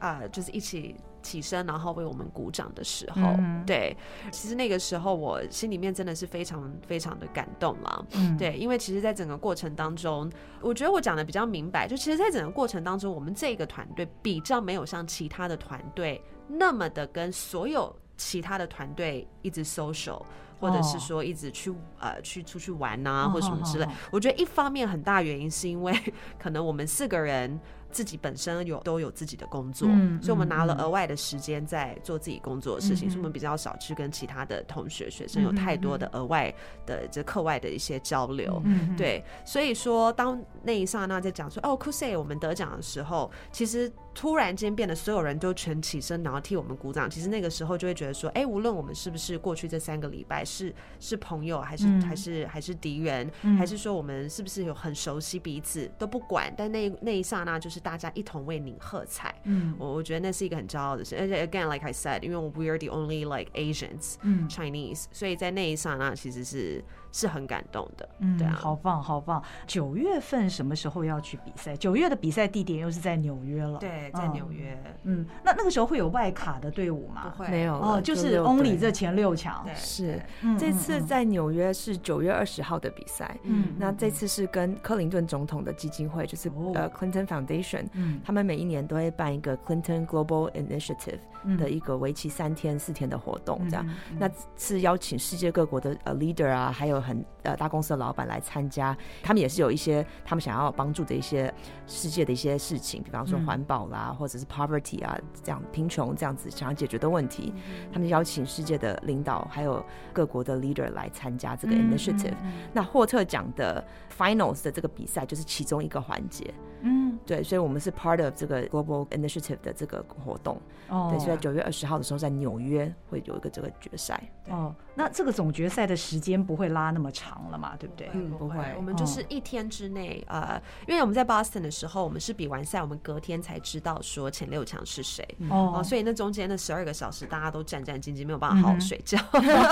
[0.00, 3.20] 呃，就是一起起身，然后为我们鼓掌的时候。
[3.64, 3.96] 对，
[4.32, 8.04] 其实那个时候我心里面真的是非常非常的感动了。
[8.36, 10.28] 对，因为其实，在整个过程当中，
[10.60, 17.94] 我觉得我讲的比较明白，就其实，在整个过程当中，我们这个团队比较没有像其他的团队那么的跟所有。
[18.18, 20.20] 其他的团队一直 social，
[20.60, 21.78] 或者是说一直去、oh.
[22.00, 23.84] 呃去出去玩呐、啊，或什么之类。
[23.84, 24.14] Oh, oh, oh.
[24.14, 25.98] 我觉得一方面很大原因是因为
[26.38, 27.58] 可能我们四个人。
[27.90, 38.60] 自己本身有都有自己的工作，嗯、所以我们拿了额外的时间在做自己工作的事情，嗯、所以我们比较少去跟其他的同学学生有太多的额外的这课外的一些交流。
[38.66, 47.08] 嗯、对，所以说当那一刹那在讲说哦，Cousy 我们得奖的时候，其实突然间变得所有人都全起身，然后替我们鼓掌。
[47.08, 57.77] 其实那个时候就会觉得说，哎、欸，无论我们是不是过去这三个礼拜是是朋友，还是、嗯、还是还是敌人，嗯、还是说我们是不是有很熟悉彼此都不管，但那那一刹那就是。
[57.80, 61.16] 大家一同为您喝彩，嗯，我我觉得那是一个很骄傲的事。
[61.18, 66.82] 而且，again, like I said，因为 we are the only like Asians，嗯，Chinese，所以在那一刹那其实是。
[67.12, 69.42] 是很感动的，嗯，对啊，好棒，好棒！
[69.66, 71.76] 九月份什么时候要去比赛？
[71.76, 74.78] 九月的比赛地点又是在纽约了，对，在纽约。
[75.04, 77.32] 嗯，那那个时候会有外卡的队伍吗？
[77.36, 79.66] 不会，没有哦，就是 only 这前六强。
[79.74, 80.20] 是，
[80.58, 83.36] 这次在纽约是九月二十号的比赛。
[83.44, 93.86] 嗯，那这次是跟克林顿总统的基金会，就是呃 Clinton Foundation，嗯，他们每一年都会办一个 Clinton Global Initiative 的一个为期三天四天的活动，这样。
[94.18, 101.52] 那是邀请世界各国的呃 leader 啊，还有很呃大公司的老板来参加，他们也是有一些他们想要帮助的一些
[101.86, 107.52] 世界的一些事情，比方说环保啦，或者是 poverty 啊这样贫穷这样子想要解决的问题，
[107.92, 112.34] 他们邀请世界的领导还有各国的 leader 来参加这个 initiative。
[112.72, 113.84] 那霍特奖的
[114.16, 116.52] finals 的这个比赛就是其中一个环节。
[116.80, 120.60] 嗯，对，所以我们是 part of 这个 global initiative 的这个活动。
[120.88, 124.22] 哦，对，所以在九月二十号的时候在纽约会有一个这个决赛。
[124.48, 127.76] 哦，那这个总决赛的时间不会拉那么长了嘛？
[127.76, 128.10] 对不对？
[128.12, 128.56] 嗯，不会。
[128.76, 135.26] 我们就是一天之内，呃，因为我们在 Boston 的时候，我们是比完赛，我们隔天才知道说前六强是谁。
[135.50, 139.18] 哦，所以那中间的十二个小时，大家都战战兢兢，没有办法好好睡觉。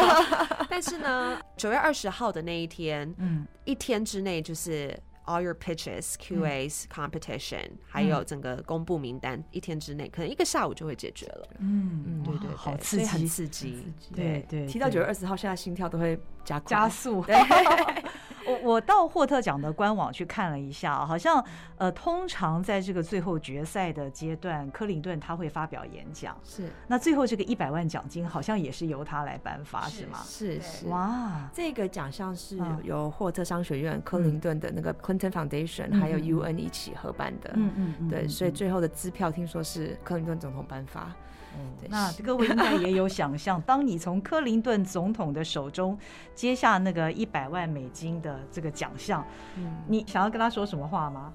[0.69, 4.99] 但是呢，九月二十号的那一天，嗯，一天之内就是。
[5.27, 11.49] All your pitches, QAs, competition，还有整个公布名单，一天之内可能一个下午就会解决了。
[11.59, 13.93] 嗯嗯，对对，好刺激，很刺激。
[14.15, 17.25] 对对，提到九月二十号，现在心跳都会加加速。
[18.47, 21.45] 我我到霍特奖的官网去看了一下，好像
[21.77, 26.37] 呃，通常在这个最后决赛的阶段，克林顿他会发表演讲。
[26.45, 30.19] 是，那最后这个一百万奖金好像也是由他来颁发，是吗？
[30.25, 30.87] 是是。
[30.87, 37.51] 哇，这个奖项是由霍特商学院、克林顿的那个 Clinton Foundation 还有 UN 一起合办的。
[37.55, 38.09] 嗯嗯。
[38.09, 41.13] 对，所以最后的支票听说是克林顿总统颁发。
[41.59, 45.99] 嗯，那各位应该也有想象，当你从克林顿总统的手中
[46.35, 51.33] 接下那个一百万美金的这个奖项，嗯，你想要跟他说什么话吗？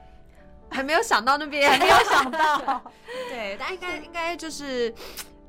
[0.70, 2.82] 还没有想到那边，还没有想到。
[3.28, 4.94] 对，但应该应该就是，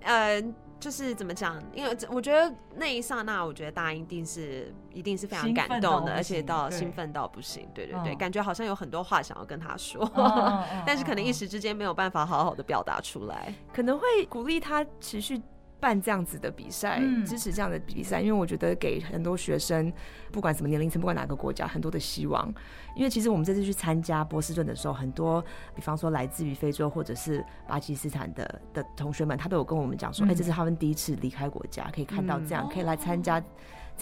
[0.03, 0.43] 呃。
[0.81, 1.61] 就是怎么讲？
[1.75, 7.67] 因为我觉得那一刹那，我觉得大家一定是一定是非常感动的，而且到兴奋到不行。
[7.73, 10.09] 对对对，感觉好像有很多话想要跟他说，
[10.85, 13.53] 但是可能一时之间没有办法好好的表达出来。
[13.73, 15.41] 可能会鼓励他持续
[15.79, 19.91] 办这样子的比赛，嗯、支持这样的比赛，因为我觉得给很多学生，
[20.31, 22.53] 不管什么年龄层，不管哪个国家，很多的希望。
[22.95, 33.41] 因为其实我们这次去参加波士顿的时候，很多，比方说来自于非洲或者是巴基斯坦的的同学们，他都有跟我们讲说，哎、嗯欸，这是他们第一次离开国家，可以看到这样，嗯、可以来参加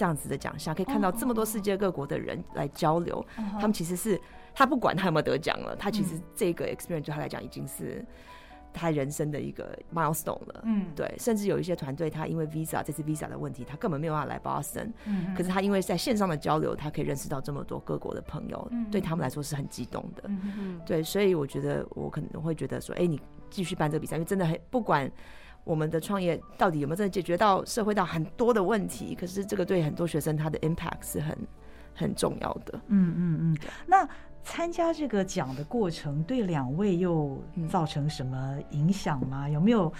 [0.00, 3.18] 这样子的奖项，可以看到这么多世界各国的人来交流。
[3.36, 4.18] 哦、他们其实是
[4.54, 8.02] 他不管他有没有得奖了，他其实这个 experience 对他来讲已经是。
[8.72, 25.10] 他人生的一个 milestone 了，嗯，对，甚至有一些团队，他因为 visa 这次 visa 的问题，他根本没有办法来 Boston，嗯，可是他因为在线上的交流，他可以认识到这么多各国的朋友，嗯，对他们来说是很激动的，嗯嗯，对，所以我觉得我可能会觉得说，哎，你继续办这个比赛，因为真的很不管
[25.64, 31.36] 我们的创业到底有没有真的解决到社会到很多的问题，可是这个对很多学生他的 impact 是很
[31.94, 34.08] 很重要的，嗯嗯嗯，那。
[34.42, 39.46] 参加这个奖的过程对两位又造成什么影响吗？
[39.46, 39.92] 有没有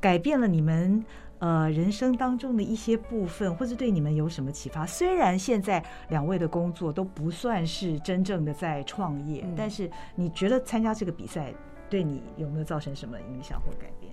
[0.00, 1.04] 改变了你们
[1.40, 4.86] 呃人生当中的一些部分，或者对你们有什么启发？
[4.86, 11.52] 虽然现在两位的工作都不算是真正的在创业，但是你觉得参加这个比赛
[11.90, 14.12] 对你有没有造成什么影响或改变？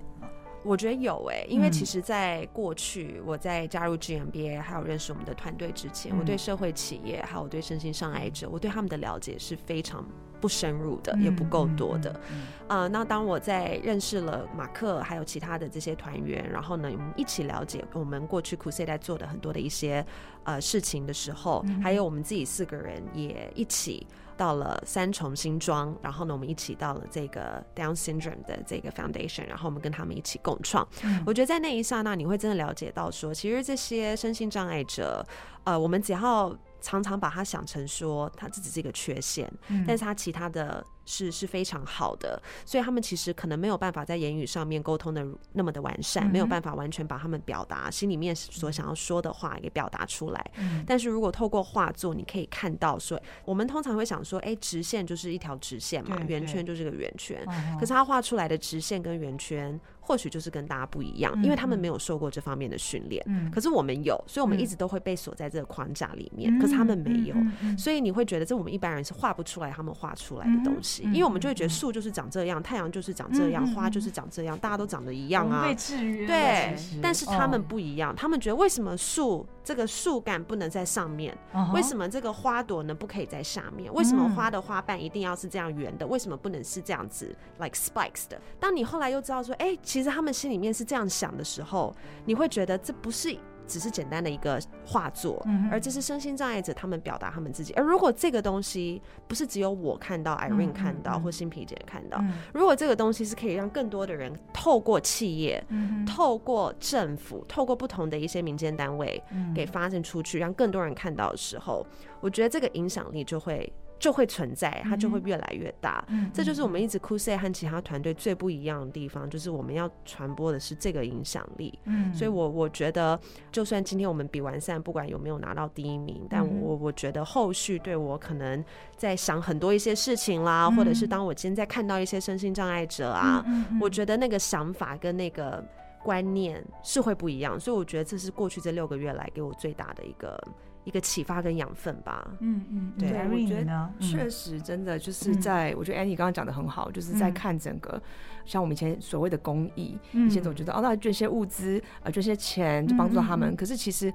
[0.66, 10.04] 我觉得有诶、欸，因为其实，在过去我在加入 GMBA 还有认识我们的团队之前，我对社会企业还有我对身心障碍者，我对他们的了解是非常
[10.40, 12.20] 不深入的，也不够多的。
[12.68, 20.04] 啊，那当我在认识了马克还有其他的这些团员，然后呢，我们一起了解我们过去 Crusade 在做的很多的一些
[20.44, 24.06] 呃事情的时候，还有我们自己四个人也一起。
[24.36, 30.86] 到了三重新庄，然后呢，我们一起到了这个 Down Syndrome 的这个 Foundation，然后我们跟他们一起共创。
[31.02, 35.26] 嗯、我觉得在那一刹那，你会真的了解到说，其实这些身心障碍者，
[35.64, 40.84] 呃，我们只要常常把它想成说，它这只是一个缺陷，嗯、但是它其他的。
[41.06, 50.50] 是是非常好的，所以他们其实可能没有办法在言语上面沟通的那么的完善，嗯、没有办法完全把他们表达心里面所想要说的话给表达出来。
[50.56, 57.42] 嗯、但是如果透过画作，你可以看到说，我们通常会想说，哎、欸，直线就是一条直线嘛，圆圈就是个圆圈。
[57.78, 63.20] 可是他画出来的直线跟圆圈，或许就是跟大家不一样，因为他们没有受过这方面的训练。
[63.26, 66.56] 嗯、可是我们有，所以我们一直都会被锁在这个框架里面。
[66.56, 67.34] 嗯、可是他们没有，
[67.76, 71.02] 所以你会觉得这我们一般人是画不出来他们画出来的东西。
[71.04, 75.66] 因为我们就会觉得树就是长这样，太阳就是长这样，花就是长这样，大家都长得一样啊。
[75.66, 76.26] 被制约。
[76.26, 81.36] 对，但是他们不一样，他们觉得为什么树这个树干不能在上面？
[81.74, 83.92] 为什么这个花朵呢不可以在下面？
[83.92, 86.06] 为什么花的花瓣一定要是这样圆的？
[86.06, 88.40] 为什么不能是这样子，like spikes 的？
[88.60, 91.94] 当你后来又知道说，哎，其实他们心里面是这样想的时候，
[92.26, 93.34] 你会觉得这不是。
[93.68, 97.72] 只是简单的一个画作，而这是身心障碍者他们表达他们自己。
[97.72, 102.22] 而如果这个东西不是只有我看到，Irene 看到，或新皮姐看到，
[102.54, 105.60] 如果这个东西是可以让更多的人透过企业、
[106.06, 109.20] 透过政府、透过不同的一些民间单位
[109.52, 111.84] 给发现出去，让更多人看到的时候，
[112.20, 113.72] 我觉得这个影响力就会。
[113.98, 116.04] 就会存在，它就会越来越大。
[116.08, 121.78] 嗯、这就是我们一直 Crusade 和其他团队最不一样的地方，就是我们要传播的是这个影响力。
[121.84, 123.18] 嗯，所以我我觉得，
[123.50, 128.62] 就算今天我们比完赛，不管有没有拿到第一名，但我我觉得后续对我可能
[128.96, 133.44] 在想很多一些事情啦，嗯、或者是当我今天在看到一些身心障碍者啊，
[133.80, 135.64] 我觉得那个想法跟那个
[136.02, 137.58] 观念是会不一样。
[137.58, 140.38] 所以我觉得这是过去这六个月来给我最大的一个。
[140.86, 142.26] 一个启发跟养分吧。
[142.40, 148.00] 嗯嗯，对，我觉得确实真的就是在，我觉得 Annie 刚刚讲的很好，就是在看整个
[148.44, 153.54] 像我们以前所谓的公益，以前总觉得哦，那捐些物资啊，捐些钱就帮助他们。
[153.56, 154.10] 可是其实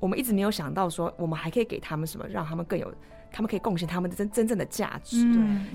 [0.00, 2.92] 我们一直没有想到说，我们还可以给他们什么，让他们更有。
[3.36, 5.26] 他们可以贡献他们的真真正的价值，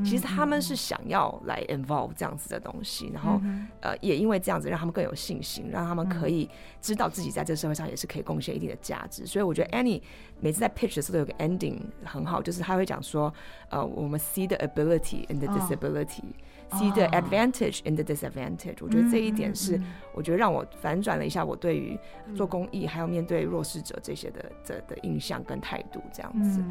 [0.04, 6.50] 其实他们是想要来 involve 这样子的东西，然后、嗯、呃，也因为这样子让他们更有信心，让他们可以
[6.82, 9.28] 知道自己在这个社会上也是可以贡献一定的价值。
[9.28, 10.02] 所以我觉得 Annie
[10.40, 13.32] 每次在 pitch 的时候都有个 ending 很好，就是他会讲说，
[13.70, 16.24] 呃，我们 see the ability in the disability。
[16.24, 19.78] 哦 See the advantage in the disadvantage，我觉得这一点是，
[20.14, 22.00] 我觉得让我反转了一下我对于
[22.34, 26.64] 做公益还有面对弱势者这些的的的印象跟态度这样子。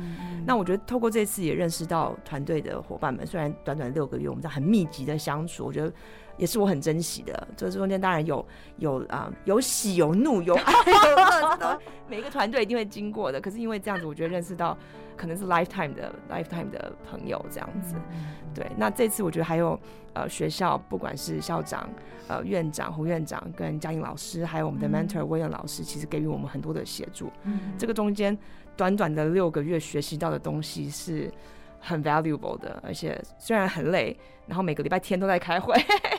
[0.46, 5.92] 那我觉得透过这次也认识到团队的伙伴们，虽然短短六个月我们在很密集的相处，我觉得
[6.36, 7.48] 也是我很珍惜的。
[7.56, 8.44] 这中间当然有
[8.78, 13.40] 有啊有喜有怒有爱 有乐，这都每一个团队一定会经过的。
[13.40, 14.76] 可是因为这样子，我觉得认识到。
[15.16, 17.94] 可能是 lifetime 的 lifetime 的朋友这样子，
[18.54, 18.66] 对。
[18.78, 19.78] 那这次我觉得还有
[20.14, 21.90] 呃学校，不管是校长、
[22.26, 27.30] 呃院长胡院长跟嘉颖老师，还有我们的 mentor 威恩老师，其实给予我们很多的协助。
[27.42, 28.34] 嗯，这个中间
[28.80, 31.30] 短短的六个月学习到的东西是
[31.78, 35.74] 很 valuable 的，而且虽然很累，然后每个礼拜天都在开会。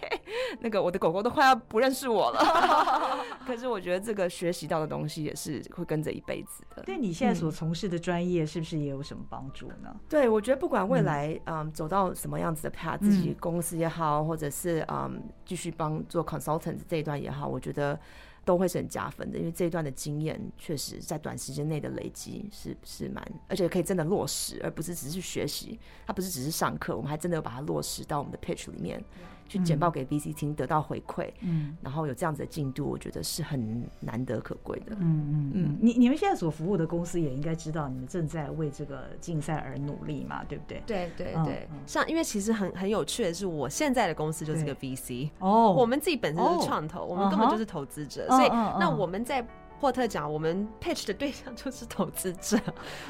[0.61, 2.39] 那个我的狗狗都快要不认识我了。
[3.47, 6.83] 可是我觉得这个学习到的东西也是会跟着一辈子的。
[6.83, 9.95] 对你现在所从事的专业是不是也有什么帮助呢？
[10.07, 17.99] 对，我觉得不管未来嗯走到什么样子的 path，自己公司也好，或者是嗯继续帮做 consultant 这一段也好，我觉得。
[18.43, 25.79] 都会是很加分的，因为这一段的经验确实在短时间内的累积是是蛮，而且可以真的落实，而不是只是学习。
[26.07, 29.03] 它不是只是上课，我们还真的有把它落实到我们的 pitch 里面。
[29.51, 35.77] 去简报给 VC 听，得到回馈，嗯，然后有这样子的进度，我觉得是很难得可贵的，嗯嗯嗯。
[35.81, 40.81] 你你们现在所服务的公司也应该知道，你们正在为这个竞赛而努力嘛，对不对？
[40.85, 41.67] 对对对。
[41.85, 48.47] 像因为其实很很有趣的是，我现在的公司就是个 VC 哦，我们自己本身就是创投，我们根本就是投资者，所以
[48.79, 49.45] 那我们在。
[49.81, 52.55] 霍特讲，我们 pitch 的对象就是投资者，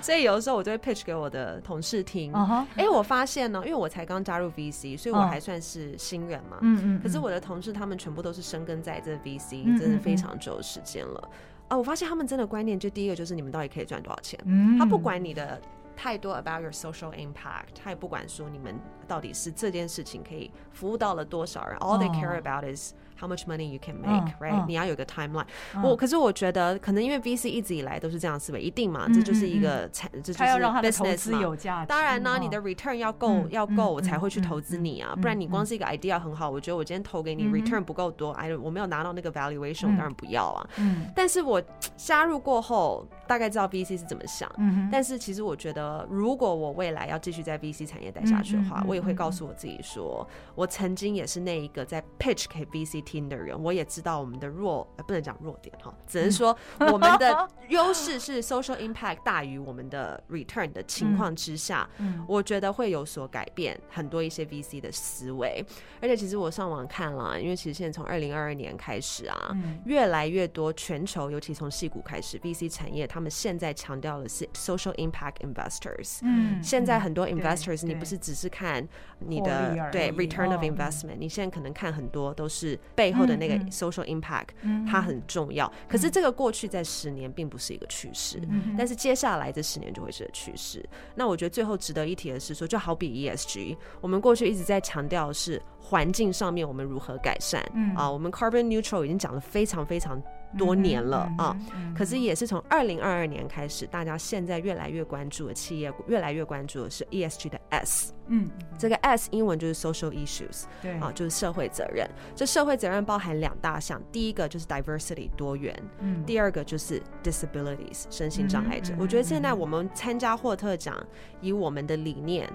[0.01, 2.31] 所以有的时候我就会 pitch 给我的同事听。
[2.31, 2.65] 哎、uh huh.
[2.77, 6.59] 欸，我发现呢，因为我才刚加入 VC，所以我还算是新人嘛。
[6.61, 6.99] 嗯嗯、uh。
[6.99, 7.03] Huh.
[7.03, 11.29] 可是我的同事他们全部都是生根在这 VC，真的非常久的时间了。
[11.67, 11.77] 啊、uh，huh.
[11.79, 14.39] 我发现他们真的观念，就第一个就是你们到底可以赚多少钱。
[14.45, 14.79] 嗯、uh。
[14.79, 15.61] 他不管你的
[15.93, 21.77] 太多 about your social impact，他也不管说你们到底是这件事情可以服务到了多少人。
[21.79, 21.81] Uh.
[21.81, 24.65] All they care about is How much money you can make, right？
[24.65, 25.45] 你要有个 timeline。
[25.83, 31.85] 我可是我觉得，可能因为 VC 一直以来都是这样思维，一定嘛，这就是一个产，这就是 business 嘛。
[31.85, 35.15] 当然呢，你的 return 要够，要够，我才会去投资你啊。
[35.15, 40.67] 不然你光是一个 idea 很好，我觉得我今天投给你 return 不够多，哎，我没有拿到那个 valuation，当然不要啊。
[40.77, 41.61] 嗯但是我
[41.95, 44.51] 加入过后，大概知道 VC 是怎么想。
[44.57, 53.03] 嗯但是其实我觉得，如果我未来要继续在 VC 产业待下去的话，我也会告诉我自己说，我曾经也是那一个在 pitch 给 VC。
[53.11, 65.61] 听的人，我也知道我们的弱，呃，不能讲弱点哈，只能说我们的 优势是 social impact 大于我们的 return 的情况之下，嗯，我觉得会有所改变很多一些 VC 的思维。
[66.01, 69.51] 而且其实我上网看了，因为其实现在从二零二二年开始啊，
[69.83, 76.19] 越来越多全球，尤其从矽谷开始，VC 产业他们现在强调的是 social impact investors。
[76.23, 78.87] 嗯，现在很多 investors，你不是只是看
[79.19, 82.79] 你的对 return of investment，你现在可能看很多都是。
[83.01, 84.49] 背后的那个 social impact，
[84.87, 85.71] 它很重要。
[85.89, 88.39] 可是这个过去在十年并不是一个趋势，
[88.77, 90.87] 但是接下来这十年就会是个趋势。
[91.15, 97.59] 那我觉得最后值得一提的是说，就好比 ESG，我们过去一直在强调的是环境上面我们如何改善。
[97.95, 100.21] 啊，我们 carbon neutral 已经讲了非常非常
[100.57, 101.57] 多年了啊，
[101.95, 108.13] 可是也是从二零二二年开始，大家现在越来越关注的企业，越来越关注的是 ESG 的 S。
[108.27, 112.09] 嗯，这个 S 英文就是 social issues，对啊，就是社会责任。
[112.35, 118.93] 这社会责任包含两大项，第一个就是 diversity 多元，嗯，第二个就是 disabilities 身心障碍者。
[118.97, 120.95] 我觉得现在我们参加霍特奖，
[121.41, 122.49] 以我们的理念。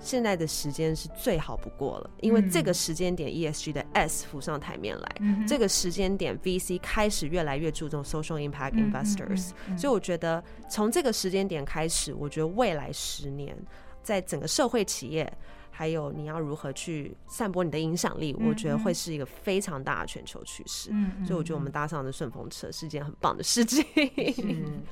[0.00, 13.56] 现在的时间是最好不过了，因为这个时间点 ESG 的 S 浮上台面来，嗯、这个时间点 VC 开始越来越注重 social impact investors，、嗯、所以我觉得从这个时间点开始，我觉得未来十年
[14.02, 15.30] 在整个社会企业，
[15.70, 20.88] 还有你要如何去散播你的影响力，我觉得会是一个非常大的全球趋势。
[20.92, 23.84] 嗯、所以我觉得我们搭上的顺风车是一件很棒的事情。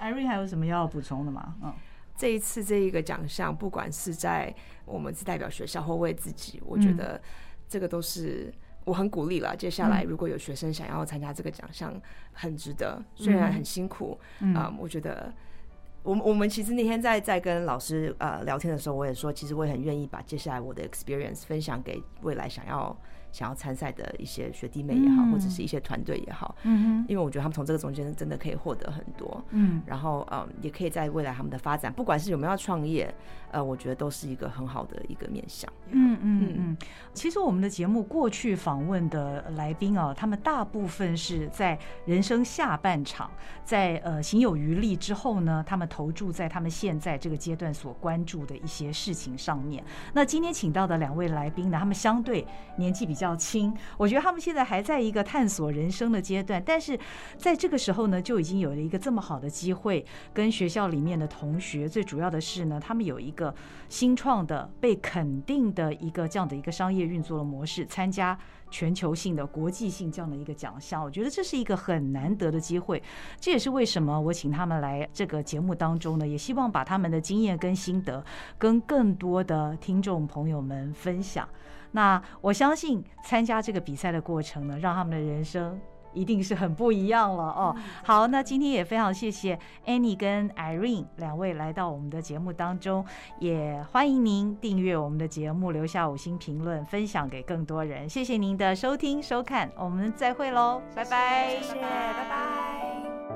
[0.01, 1.55] Irene 还有什么要补充的吗？
[1.63, 1.73] 嗯。
[2.19, 4.53] 这一次这一个奖项，不管是在
[4.85, 7.21] 我们是代表学校或为自己，我觉得
[7.69, 8.53] 这个都是
[8.85, 9.57] 我很鼓励了。
[9.57, 11.95] 接下来如果有学生想要参加这个奖项，
[12.33, 15.33] 很值得，虽然很辛苦，嗯，嗯，我觉得
[16.03, 22.95] 我我们其实那天在在跟老师呃聊天的时候，我也说，其实我也很愿意把接下来我的 experience 分享给未来想要。
[23.33, 33.15] 想要参赛的一些学弟妹也好，或者是一些团队也好，嗯，因为我觉得他们从这个中间真的可以获得很多，嗯，然后嗯，也可以在未来他们的发展，不管是有没有要创业，
[33.51, 35.71] 呃，我觉得都是一个很好的一个面向。
[35.91, 36.77] 嗯嗯嗯。
[37.13, 43.31] 其实我们的节目过去访问的来宾啊，他们大部分是在人生下半场，
[43.65, 49.83] 在呃行有余力之后呢，他们投注在他们现在这个阶段所关注的一些事情上面。
[50.13, 56.99] 那今天请到的两位来宾呢，他们相对年纪比较轻，我觉得他们现在还在一个探索人生的阶段，但是
[57.37, 63.55] 在这个时候呢，就已经有了一个这么好的机会，跟学校里面的同学，最主要的是呢，他们有一个
[63.89, 68.39] 新创的、被肯定的一个这样的一个商业运作的模式，参加
[68.71, 73.03] 全球性的、国际性这样的一个奖项，我觉得这是一个很难得的机会。
[73.41, 78.25] 这也是为什么我请他们来这个节目当中呢，也希望把他们的经验跟心得
[78.59, 81.49] 跟更多的听众朋友们分享。
[81.93, 85.81] 那我相信参加这个比赛的过程呢，让他们的人生
[86.15, 87.77] 一定是很不一样了哦。
[88.03, 93.05] 好，那今天也非常谢谢 Annie 跟 Irene 两位来到我们的节目当中，
[93.39, 98.09] 也欢迎您订阅我们的节目，留下五星评论，分享给更多人。
[98.09, 103.28] 谢谢您的收听收看，我们再会喽，拜拜，谢谢，拜拜。